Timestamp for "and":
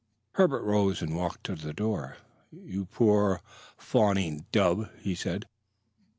1.03-1.15